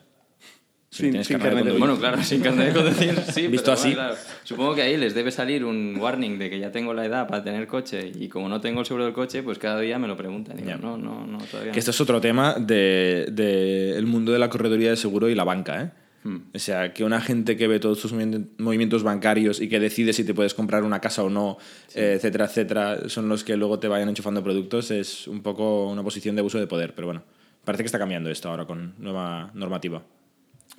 [0.93, 1.79] Si sin, sin carnet de conducir.
[1.79, 3.47] Bueno, claro, sin carnet de conducir, sí.
[3.47, 3.93] Visto pero, así.
[3.95, 4.15] Bueno, claro.
[4.43, 7.43] Supongo que ahí les debe salir un warning de que ya tengo la edad para
[7.43, 10.15] tener coche y como no tengo el seguro del coche, pues cada día me lo
[10.15, 10.59] preguntan.
[10.59, 11.79] Y no, no, no, todavía Que no.
[11.79, 15.43] esto es otro tema del de, el mundo de la correduría de seguro y la
[15.43, 15.91] banca, ¿eh?
[16.25, 16.37] Hmm.
[16.55, 20.13] O sea, que una gente que ve todos tus movimi- movimientos bancarios y que decide
[20.13, 21.57] si te puedes comprar una casa o no,
[21.95, 26.01] eh, etcétera, etcétera, son los que luego te vayan enchufando productos, es un poco una
[26.01, 26.93] posición de abuso de poder.
[26.95, 27.23] Pero bueno,
[27.65, 30.01] parece que está cambiando esto ahora con nueva normativa.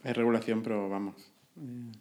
[0.05, 1.17] Hay regulación, pero vamos.
[1.57, 1.93] eh,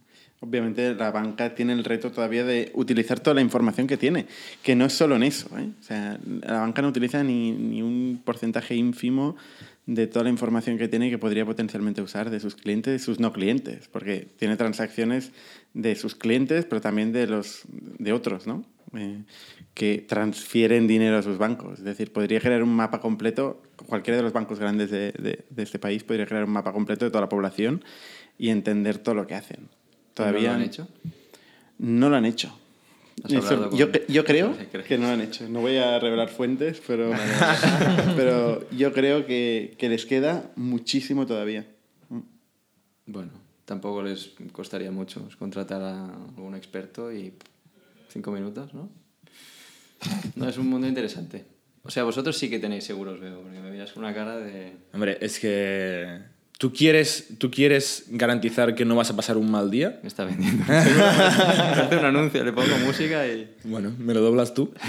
[0.43, 4.25] Obviamente la banca tiene el reto todavía de utilizar toda la información que tiene,
[4.61, 5.47] que no es solo en eso.
[5.57, 5.69] ¿eh?
[5.79, 9.37] O sea, la banca no utiliza ni, ni un porcentaje ínfimo
[9.85, 13.31] de toda la información que tiene que podría potencialmente usar de sus clientes sus no
[13.31, 15.31] clientes, porque tiene transacciones
[15.73, 18.65] de sus clientes, pero también de los de otros, ¿no?
[18.95, 19.23] Eh,
[19.73, 21.79] que transfieren dinero a sus bancos.
[21.79, 25.63] Es decir, podría crear un mapa completo, cualquiera de los bancos grandes de, de, de
[25.63, 27.83] este país podría crear un mapa completo de toda la población
[28.37, 29.67] y entender todo lo que hacen.
[30.13, 30.87] Todavía ¿No lo han hecho?
[31.79, 32.55] No lo han hecho.
[33.23, 34.55] ¿Has Eso- hablado con- yo, yo creo
[34.87, 35.49] que no lo han hecho.
[35.49, 37.11] No voy a revelar fuentes, pero,
[38.15, 41.65] pero yo creo que, que les queda muchísimo todavía.
[43.05, 43.31] Bueno,
[43.65, 47.33] tampoco les costaría mucho contratar a algún experto y
[48.13, 48.89] cinco minutos, ¿no?
[50.35, 51.45] No, es un mundo interesante.
[51.83, 54.73] O sea, vosotros sí que tenéis seguros, veo, porque me veías con una cara de...
[54.93, 56.19] Hombre, es que
[56.57, 59.99] tú quieres, tú quieres garantizar que no vas a pasar un mal día.
[60.01, 60.63] Me está vendiendo.
[60.67, 63.53] Hace un anuncio, le pongo música y...
[63.63, 64.73] Bueno, me lo doblas tú.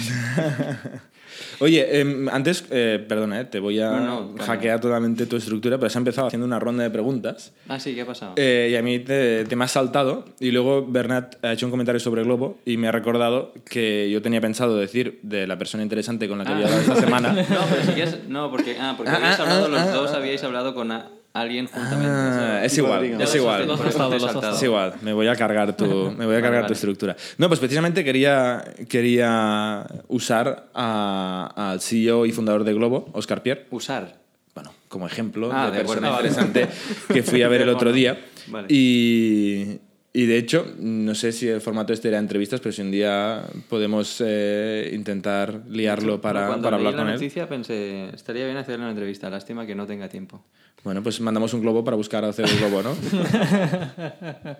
[1.60, 5.78] Oye, em, antes, eh, perdona, eh, te voy a No, no, hackear totalmente tu estructura,
[5.78, 8.32] pero se ha empezado haciendo una ronda de preguntas Ah, sí, ¿qué ha pasado?
[8.36, 11.70] eh, y a mí te, te me has saltado y luego Bernat ha hecho un
[11.70, 15.82] comentario sobre Globo y me ha recordado que yo tenía pensado decir de la persona
[15.82, 17.32] interesante con la que había hablado esta semana.
[17.48, 18.18] No, pero si quieres...
[18.28, 20.16] No, porque, ah, porque Ah, habíais ah, hablado, ah, los ah, dos ah.
[20.16, 22.06] habíais hablado con a- alguien juntamente.
[22.10, 23.66] Ah, es igual, es igual.
[23.66, 24.56] Los los.
[24.56, 25.84] Es igual, me voy a cargar tu,
[26.16, 26.66] me voy a Vale, cargar vale.
[26.68, 27.16] tu estructura.
[27.38, 34.16] No, pues precisamente quería, quería usar al CEO y fundador de Globo, Oscar Pierre, Usar.
[34.54, 36.28] bueno, como ejemplo Ah, de de persona acuerdo.
[36.28, 36.68] interesante
[37.12, 38.18] que fui a ver el otro día.
[38.46, 38.68] Vale.
[38.70, 39.78] Y,
[40.12, 43.42] y de hecho, no sé si el formato este era entrevistas, pero si un día
[43.68, 47.14] podemos eh, intentar liarlo para, Cuando para leí hablar la con él.
[47.20, 49.28] noticia pensé, estaría bien hacerle una entrevista.
[49.28, 50.44] Lástima que no tenga tiempo.
[50.84, 52.94] Bueno, pues mandamos un globo para buscar hacer el globo, ¿no?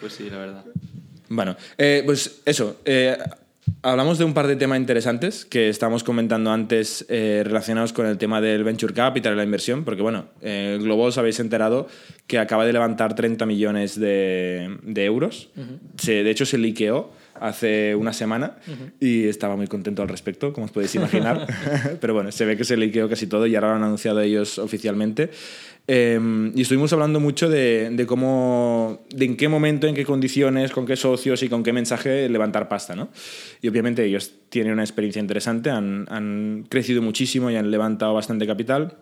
[0.00, 0.64] Pues sí, la verdad.
[1.28, 2.76] Bueno, eh, pues eso.
[2.84, 3.18] eh,
[3.82, 8.16] hablamos de un par de temas interesantes que estábamos comentando antes eh, relacionados con el
[8.16, 11.88] tema del venture capital y la inversión, porque bueno, eh, Globo os habéis enterado
[12.28, 15.48] que acaba de levantar 30 millones de, de euros.
[15.98, 18.56] Se- de hecho, se liqueó hace una semana
[19.00, 21.46] y estaba muy contento al respecto, como os podéis imaginar.
[22.00, 24.58] Pero bueno, se ve que se liqueó casi todo y ahora lo han anunciado ellos
[24.58, 25.30] oficialmente.
[25.90, 26.20] Eh,
[26.54, 30.84] y estuvimos hablando mucho de, de cómo, de en qué momento, en qué condiciones, con
[30.84, 33.08] qué socios y con qué mensaje levantar pasta, ¿no?
[33.62, 38.46] Y obviamente ellos tienen una experiencia interesante, han, han crecido muchísimo y han levantado bastante
[38.46, 38.98] capital.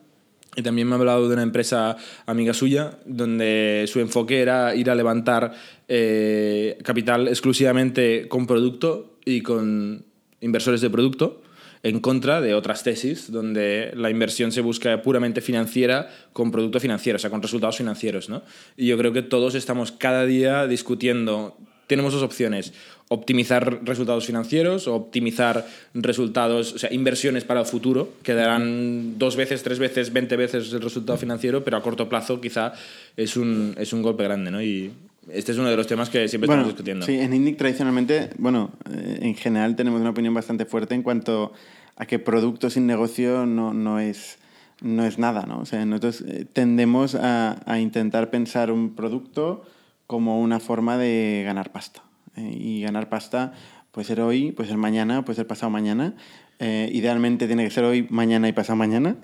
[0.57, 4.90] Y también me ha hablado de una empresa amiga suya, donde su enfoque era ir
[4.90, 5.53] a levantar
[5.87, 10.05] eh, capital exclusivamente con producto y con
[10.40, 11.42] inversores de producto,
[11.83, 17.16] en contra de otras tesis, donde la inversión se busca puramente financiera con producto financiero,
[17.16, 18.29] o sea, con resultados financieros.
[18.29, 18.42] ¿no?
[18.77, 22.72] Y yo creo que todos estamos cada día discutiendo, tenemos dos opciones,
[23.09, 29.37] optimizar resultados financieros o optimizar resultados, o sea, inversiones para el futuro, que darán dos
[29.37, 32.72] veces, tres veces, veinte veces el resultado financiero, pero a corto plazo quizá
[33.16, 34.61] es un, es un golpe grande, ¿no?
[34.61, 34.92] Y
[35.31, 37.07] este es uno de los temas que siempre Bueno, estamos discutiendo.
[37.07, 41.53] Sí, en INDIC tradicionalmente, bueno, eh, en general tenemos una opinión bastante fuerte en cuanto
[41.96, 44.38] a que producto sin negocio no, no, es,
[44.81, 45.61] no es nada, ¿no?
[45.61, 49.64] O sea, nosotros eh, tendemos a, a intentar pensar un producto
[50.07, 52.03] como una forma de ganar pasta.
[52.37, 53.53] Eh, y ganar pasta
[53.92, 56.14] puede ser hoy, puede ser mañana, puede ser pasado mañana.
[56.59, 59.16] Eh, idealmente tiene que ser hoy, mañana y pasado mañana.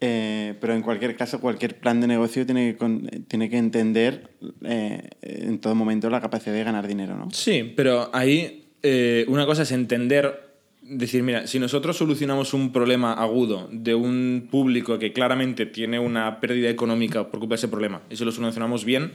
[0.00, 4.30] Eh, pero en cualquier caso, cualquier plan de negocio tiene que, con- tiene que entender
[4.64, 7.28] eh, en todo momento la capacidad de ganar dinero, ¿no?
[7.32, 13.12] Sí, pero ahí eh, una cosa es entender, decir, mira, si nosotros solucionamos un problema
[13.12, 18.00] agudo de un público que claramente tiene una pérdida económica por culpa de ese problema
[18.08, 19.10] y si lo solucionamos bien,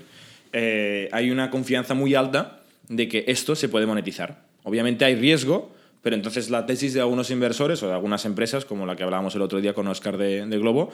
[0.54, 4.44] eh, hay una confianza muy alta de que esto se puede monetizar.
[4.64, 8.86] Obviamente hay riesgo, pero entonces la tesis de algunos inversores o de algunas empresas, como
[8.86, 10.92] la que hablábamos el otro día con Oscar de, de Globo,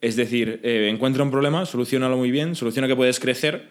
[0.00, 3.68] es decir, eh, encuentra un problema, solucionalo muy bien, soluciona que puedes crecer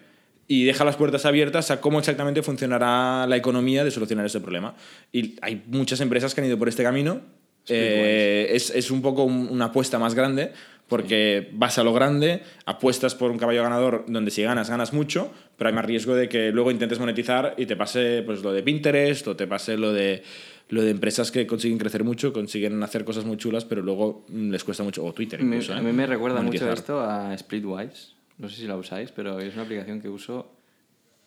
[0.48, 4.74] y deja las puertas abiertas a cómo exactamente funcionará la economía de solucionar ese problema.
[5.12, 7.20] Y hay muchas empresas que han ido por este camino.
[7.68, 10.52] Eh, es, es un poco un- una apuesta más grande
[10.92, 15.30] porque vas a lo grande, apuestas por un caballo ganador donde si ganas, ganas mucho,
[15.56, 18.62] pero hay más riesgo de que luego intentes monetizar y te pase pues, lo de
[18.62, 20.22] Pinterest o te pase lo de,
[20.68, 24.50] lo de empresas que consiguen crecer mucho, consiguen hacer cosas muy chulas, pero luego mm,
[24.50, 25.72] les cuesta mucho, o Twitter Me- incluso.
[25.72, 25.82] a ¿eh?
[25.82, 28.12] mí me recuerda mucho esto a Splitwise.
[28.36, 30.52] No sé si la usáis, pero es una aplicación que uso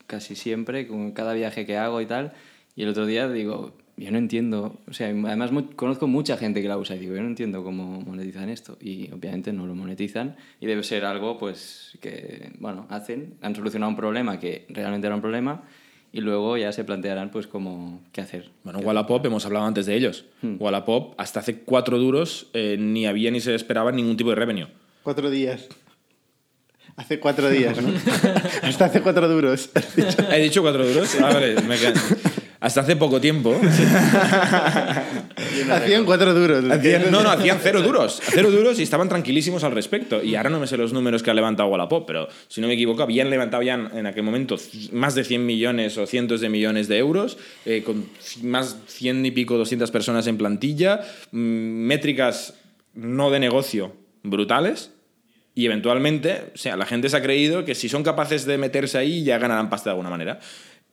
[0.06, 2.34] casi siempre, con cada viaje que hago y tal.
[2.76, 6.62] Y el otro día digo, yo no entiendo, o sea, además mu- conozco mucha gente
[6.62, 8.78] que la usa y digo, yo no entiendo cómo monetizan esto.
[8.82, 13.90] Y obviamente no lo monetizan y debe ser algo pues que, bueno, hacen, han solucionado
[13.90, 15.64] un problema que realmente era un problema
[16.12, 18.50] y luego ya se plantearán pues cómo, qué hacer.
[18.64, 20.26] Bueno, Wallapop, hemos hablado antes de ellos.
[20.44, 24.68] Wallapop, hasta hace cuatro duros, eh, ni había ni se esperaba ningún tipo de revenue.
[25.04, 25.68] Cuatro días.
[26.98, 27.90] Hace cuatro días, ¿no?
[28.62, 29.70] Hasta hace cuatro duros.
[30.32, 31.14] ¿He dicho cuatro duros?
[31.22, 31.94] Ah, vale, me quedan-
[32.66, 33.56] Hasta hace poco tiempo.
[35.72, 36.64] Hacían cuatro duros.
[36.66, 38.20] Hacían- no, no, hacían cero duros.
[38.24, 40.24] Cero duros y estaban tranquilísimos al respecto.
[40.24, 42.74] Y ahora no me sé los números que ha levantado Wallapop, pero si no me
[42.74, 44.56] equivoco, habían levantado ya en, en aquel momento
[44.94, 48.08] más de 100 millones o cientos de millones de euros, eh, con
[48.42, 51.02] más 100 y pico, 200 personas en plantilla,
[51.32, 52.56] mm, métricas
[52.96, 54.90] no de negocio brutales.
[55.54, 58.98] Y eventualmente, o sea, la gente se ha creído que si son capaces de meterse
[58.98, 60.40] ahí ya ganarán pasta de alguna manera.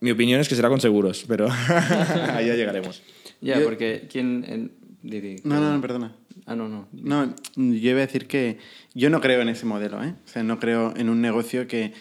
[0.02, 1.48] Mi opinión es que será con seguros, pero
[2.34, 3.02] ahí ya llegaremos.
[3.40, 4.44] Ya, Yo- porque ¿quién...?
[4.46, 4.72] en-
[5.44, 6.14] No, no, no, perdona.
[6.46, 6.86] Ah, no, no.
[6.92, 8.58] No, yo iba a decir que
[8.94, 10.14] yo no creo en ese modelo, ¿eh?
[10.24, 11.92] O sea, no creo en un negocio que...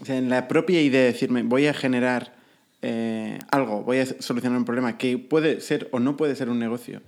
[0.00, 2.34] O sea, en la propia idea de decirme, voy a generar
[2.82, 6.58] eh, algo, voy a solucionar un problema que puede ser o no puede ser un
[6.58, 7.00] negocio,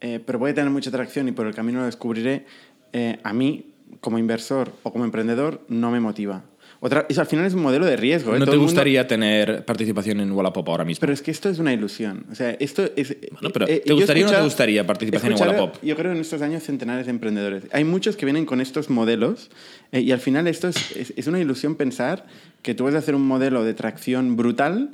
[0.00, 2.46] eh, pero puede tener mucha atracción y por el camino lo descubriré,
[2.92, 3.66] eh, a mí,
[4.00, 6.44] como inversor o como emprendedor, no me motiva.
[6.80, 8.30] Otra, eso al final es un modelo de riesgo.
[8.36, 8.38] ¿eh?
[8.38, 11.00] ¿No Todo te el mundo- gustaría tener participación en Wallapop ahora mismo?
[11.00, 12.24] Pero es que esto es una ilusión.
[12.30, 13.16] O sea, esto es.
[13.32, 15.74] Bueno, pero eh, ¿te yo he gustaría o no te gustaría participación en Wallapop?
[15.82, 17.64] Yo creo en estos años centenares de emprendedores.
[17.72, 19.50] Hay muchos que vienen con estos modelos
[19.90, 22.26] eh, y al final esto es, es- es una ilusión pensar
[22.62, 24.90] que tú vas a hacer un modelo de tracción brutal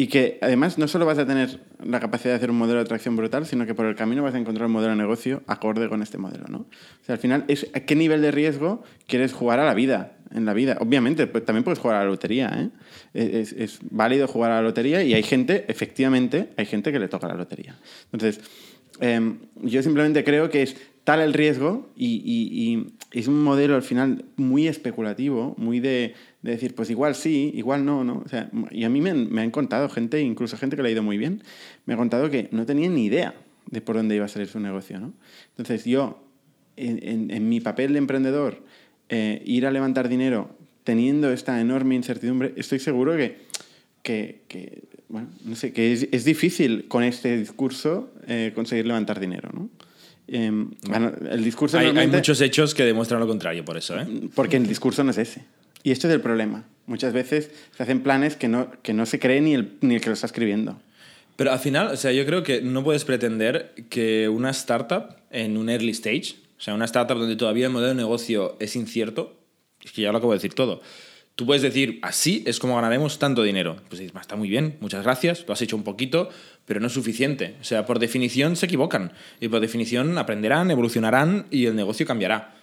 [0.00, 2.84] y que además no solo vas a tener la capacidad de hacer un modelo de
[2.84, 5.88] tracción brutal, sino que por el camino vas a encontrar un modelo de negocio acorde
[5.88, 6.44] con este modelo.
[6.48, 6.58] ¿no?
[6.58, 10.12] O sea, al final, es ¿a qué nivel de riesgo quieres jugar a la vida?
[10.34, 10.76] En la vida.
[10.80, 12.50] Obviamente, pues, también puedes jugar a la lotería.
[13.14, 13.40] ¿eh?
[13.40, 17.08] Es, es válido jugar a la lotería y hay gente, efectivamente, hay gente que le
[17.08, 17.76] toca la lotería.
[18.12, 18.40] Entonces,
[19.00, 23.74] eh, yo simplemente creo que es tal el riesgo y, y- y es un modelo
[23.74, 26.12] al final muy especulativo, muy de,
[26.42, 28.22] de decir, pues igual sí, igual no, ¿no?
[28.24, 30.90] O sea, y a mí me han, me han contado gente, incluso gente que le
[30.90, 31.42] ha ido muy bien,
[31.86, 33.34] me ha contado que no tenía ni idea
[33.70, 35.14] de por dónde iba a salir su negocio, ¿no?
[35.50, 36.22] Entonces yo,
[36.76, 38.62] en, en- en mi papel de emprendedor,
[39.08, 43.38] eh, ir a levantar dinero teniendo esta enorme incertidumbre, estoy seguro que,
[44.02, 49.20] que, que, bueno, no sé, que es, es difícil con este discurso eh, conseguir levantar
[49.20, 49.68] dinero, ¿no?
[50.26, 53.98] Em, bueno, el discurso Hay, hay muchos hechos que demuestran lo contrario, por eso.
[53.98, 54.06] ¿eh?
[54.34, 55.42] porque el discurso no es ese.
[55.82, 56.64] Y esto es el problema.
[56.86, 60.00] Muchas veces se hacen planes que no, que no se cree ni el, ni el
[60.00, 60.80] que lo está escribiendo.
[61.36, 65.56] Pero al final, o sea, yo creo que no puedes pretender que una startup en
[65.56, 69.38] un early stage, O sea, una startup donde todavía el modelo de negocio es incierto,
[69.84, 70.80] es que ya lo acabo de decir todo.
[71.36, 73.76] Tú puedes decir, así es como ganaremos tanto dinero.
[73.88, 76.30] Pues dices, "Va, está muy bien, muchas gracias, lo has hecho un poquito,
[76.66, 77.54] pero no es suficiente.
[77.60, 82.56] O sea, por definición se equivocan y por definición aprenderán, evolucionarán y el negocio cambiará.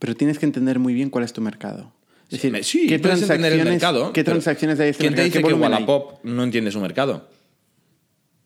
[0.00, 1.92] Pero tienes que entender muy bien cuál es tu mercado.
[2.24, 4.12] Es decir, Me- sí, ¿qué entender el transacciones, mercado.
[4.12, 5.24] ¿qué transacciones hay en este ¿Quién te mercado?
[5.26, 5.84] dice ¿Qué que volumen hay?
[5.84, 7.28] Wallapop no entiende su mercado?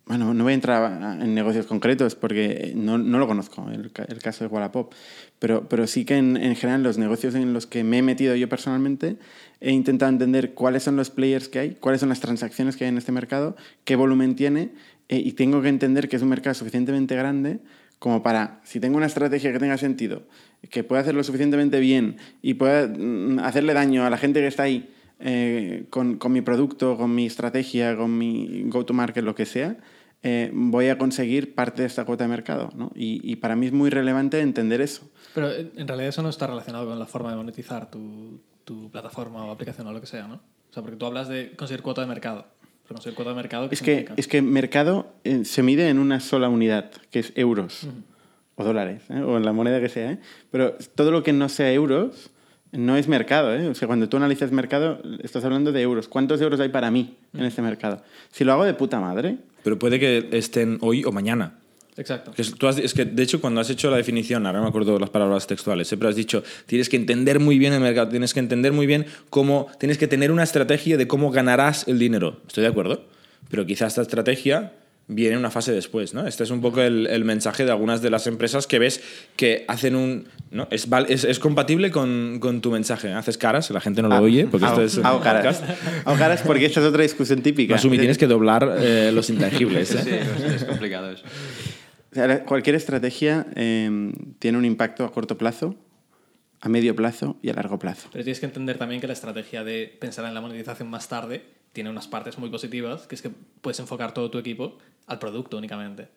[0.07, 4.19] Bueno, no voy a entrar en negocios concretos porque no, no lo conozco, el, el
[4.23, 4.93] caso de Wallapop.
[5.41, 8.37] Pero, pero sí que en, en general los negocios en los que me he metido
[8.37, 9.17] yo personalmente
[9.61, 12.91] he intentado entender cuáles son los players que hay, cuáles son las transacciones que hay
[12.91, 14.71] en este mercado, qué volumen tiene
[15.09, 17.59] eh, y tengo que entender que es un mercado suficientemente grande
[17.99, 20.23] como para, si tengo una estrategia que tenga sentido,
[20.71, 24.63] que pueda hacerlo suficientemente bien y pueda mm, hacerle daño a la gente que está
[24.63, 24.89] ahí
[25.19, 29.77] eh, con, con mi producto, con mi estrategia, con mi go-to-market, lo que sea,
[30.29, 32.71] eh, voy a conseguir parte de esta cuota de mercado.
[32.75, 32.91] ¿no?
[32.97, 35.09] Y, y para mí es muy relevante entender eso.
[35.35, 38.91] Pero eh, en realidad eso no está relacionado con la forma de monetizar tu, tu
[38.91, 40.35] plataforma o aplicación o lo que sea, ¿no?
[40.35, 42.45] O sea, porque tú hablas de conseguir cuota de mercado.
[42.83, 46.01] Pero conseguir cuota de mercado, ¿qué Es que, es que mercado eh, se mide en
[46.01, 47.87] una sola unidad, que es euros
[48.57, 49.21] o dólares, ¿eh?
[49.21, 50.11] o en la moneda que sea.
[50.11, 50.19] ¿eh?
[50.51, 52.31] Pero todo lo que no sea euros
[52.73, 53.55] no es mercado.
[53.55, 53.69] ¿eh?
[53.69, 56.09] O sea, cuando tú analizas mercado, estás hablando de euros.
[56.09, 58.03] ¿Cuántos euros hay para mí en este mercado?
[58.33, 61.59] Si lo hago de puta madre, Pero puede que estén hoy o mañana.
[61.97, 62.31] Exacto.
[62.31, 64.69] Que es, tú has- es que, de hecho, cuando has hecho la definición, ahora me
[64.69, 68.33] acuerdo las palabras textuales, siempre has dicho, tienes que entender muy bien el mercado, tienes
[68.33, 72.41] que entender muy bien cómo, tienes que tener una estrategia de cómo ganarás el dinero.
[72.47, 73.07] Estoy de acuerdo,
[73.51, 74.73] pero quizás esta estrategia
[75.09, 76.27] viene una fase después, ¿no?
[76.27, 79.01] Este es un poco el, el mensaje de algunas de las empresas que ves
[79.37, 80.27] que hacen un...
[80.51, 80.67] ¿no?
[80.71, 83.13] Es, es, es compatible con, con tu mensaje.
[83.13, 85.59] Haces caras, la gente no lo Ah, oye, porque hago- esto es un hago caras.
[85.59, 85.81] podcast.
[86.07, 87.75] Hago caras porque esta es otra discusión típica.
[87.75, 89.95] Masumi, Es tienes que doblar eh, los intangibles.
[89.95, 90.23] ¿eh?
[90.39, 91.25] Sí, es, complicado eso.
[92.47, 95.77] Cualquier estrategia eh, tiene un impacto a corto plazo,
[96.63, 98.09] a medio plazo y a largo plazo.
[98.11, 101.45] Pero tienes que entender también que la estrategia de pensar en la monetización más tarde
[101.77, 105.57] tiene unas partes muy positivas, que es que puedes enfocar todo tu equipo al producto
[105.57, 106.09] únicamente.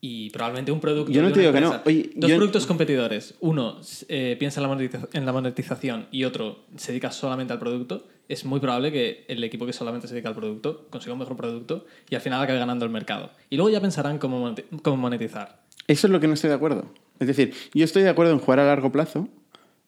[0.00, 1.10] Y probablemente un producto.
[1.10, 1.80] Yo no te digo que no.
[1.86, 3.34] Oye, dos yo- productos competidores.
[3.40, 7.58] Uno eh, piensa en la, monetiza- en la monetización y otro se dedica solamente al
[7.58, 8.06] producto.
[8.28, 11.36] Es muy probable que el equipo que solamente se dedica al producto consiga un mejor
[11.36, 13.30] producto y al final acabe ganando el mercado.
[13.50, 15.62] Y luego ya pensarán cómo, cómo monetizar.
[15.86, 16.84] Eso es lo que no estoy de acuerdo.
[17.18, 19.28] Es decir, yo estoy de acuerdo en jugar a largo plazo.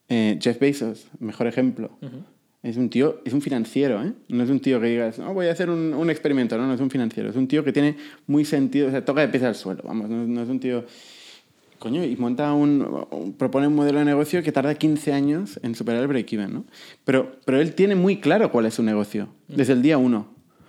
[0.09, 1.91] Eh, Jeff Bezos, mejor ejemplo.
[2.63, 4.13] Es un tío, es un financiero, ¿eh?
[4.29, 6.75] No es un tío que digas, no, voy a hacer un, un experimento, no, no
[6.75, 7.31] es un financiero.
[7.31, 7.97] Es un tío que tiene
[8.27, 10.85] muy sentido, o sea, toca de pies al suelo, vamos, no, no es un tío...
[11.79, 16.03] Coño, y monta un, propone un modelo de negocio que tarda 15 años en superar
[16.03, 16.65] el break-even, ¿no?
[17.07, 20.29] Pero, pero él tiene muy claro cuál es su negocio, desde el día uno.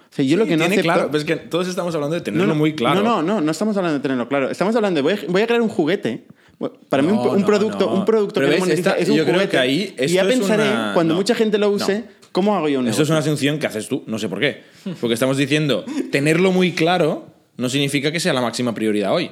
[0.10, 2.16] O sea, yo lo que no Tiene acepto- claro, pero es que todos estamos hablando
[2.16, 3.02] de tenerlo muy claro.
[3.04, 4.50] no, no, no, no estamos hablando de tenerlo claro.
[4.50, 6.28] Estamos hablando de voy a, voy a crear un juguete.
[6.62, 7.94] Bueno, Para mí un, No, un no, producto, no.
[7.96, 9.52] un producto Pero que ves, no monetiza esta- es un yo creo juguete.
[9.52, 11.20] que ahí y esto ya es pensaré una- cuando no.
[11.20, 14.04] mucha gente lo use, ¿cómo hago yo un Eso es una asunción que haces tú,
[14.08, 14.62] no sé por qué.
[15.02, 17.26] Porque estamos diciendo, tenerlo muy claro
[17.58, 19.30] no significa que sea la máxima prioridad hoy.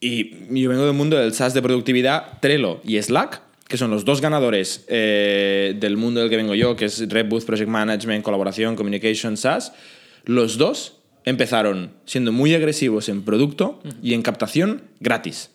[0.00, 4.04] Y yo vengo del mundo del SaaS de productividad, Trello y Slack, que son los
[4.04, 8.24] dos ganadores eh, del mundo del que vengo yo, que es Red Booth Project Management,
[8.24, 9.72] colaboración, communication, SaaS.
[10.24, 15.50] Los dos empezaron siendo muy agresivos en producto y en captación gratis.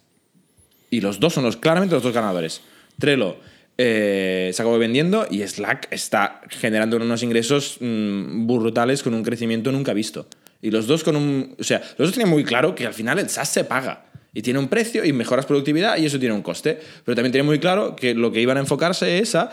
[0.90, 2.62] Y los dos son los, claramente los dos ganadores.
[3.00, 3.38] Trello
[3.78, 9.72] eh, se acabó vendiendo y Slack está generando unos ingresos mm, brutales con un crecimiento
[9.72, 10.28] nunca visto.
[10.62, 11.56] Y los dos con un...
[11.60, 14.06] O sea, los dos tenían muy claro que al final el SaaS se paga.
[14.34, 16.80] Y tiene un precio y mejoras productividad y eso tiene un coste.
[17.06, 19.52] Pero también tiene muy claro que lo que iban a enfocarse es a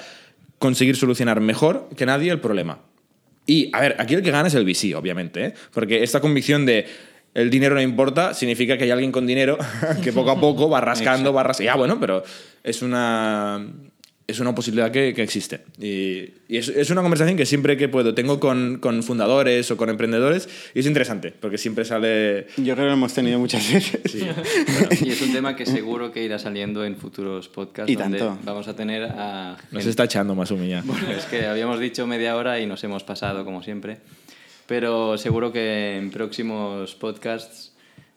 [0.59, 2.81] conseguir solucionar mejor que nadie el problema.
[3.47, 5.55] Y, a ver, aquí el que gana es el VC, obviamente, ¿eh?
[5.73, 6.87] porque esta convicción de
[7.35, 9.59] el dinero no importa significa que hay alguien con dinero
[10.03, 11.73] que poco a poco va rascando, va rascando.
[11.73, 12.23] Ya, bueno, pero
[12.63, 13.67] es una,
[14.27, 15.61] es una posibilidad que, que existe.
[15.81, 19.77] Y, y es, es una conversación que siempre que puedo tengo con, con fundadores o
[19.77, 22.47] con emprendedores y es interesante, porque siempre sale...
[22.57, 24.01] Yo creo que lo hemos tenido muchas veces.
[25.05, 28.39] Y es un tema que seguro que irá saliendo en futuros podcasts Y donde tanto.
[28.45, 29.57] vamos a tener a...
[29.73, 30.83] Nos está echando más humilla.
[30.85, 33.99] Bueno, es que habíamos dicho media hora y nos hemos pasado como siempre.
[34.67, 37.73] Pero seguro que en próximos podcasts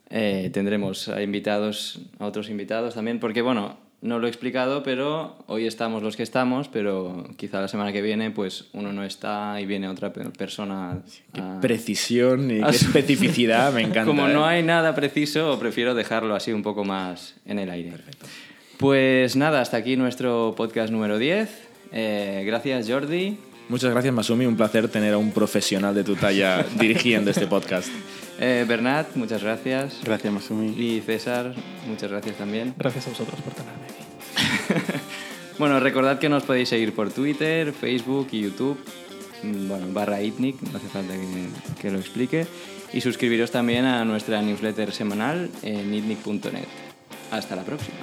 [0.10, 5.44] eh, tendremos a invitados, a otros invitados también, porque bueno, no lo he explicado, pero
[5.48, 9.60] hoy estamos los que estamos, pero quizá la semana que viene pues uno no está
[9.60, 11.00] y viene otra pe- persona.
[11.34, 14.06] Qué a- precisión y qué especificidad, me encanta.
[14.06, 14.34] Como ¿eh?
[14.34, 17.92] no hay nada preciso, prefiero dejarlo así un poco más en el aire.
[18.78, 21.68] Pues nada, hasta aquí nuestro podcast número 10.
[21.92, 23.38] Eh, gracias Jordi.
[23.70, 24.46] Muchas gracias, Masumi.
[24.46, 27.90] Un placer tener a un profesional de tu talla dirigiendo este podcast.
[28.40, 30.00] Eh, Bernat, muchas gracias.
[30.04, 30.70] Gracias, Masumi.
[30.70, 31.54] Y César,
[31.88, 32.74] muchas gracias también.
[32.78, 34.94] Gracias a vosotros por tenerme aquí.
[35.60, 38.78] bueno, recordad que nos podéis seguir por Twitter, Facebook y YouTube.
[39.44, 42.48] Mm, Bueno, barra itnic, no hace falta que, que lo explique.
[42.94, 46.68] Y suscribiros también a nuestra newsletter semanal en itnic.net.
[47.32, 47.98] Hasta la próxima.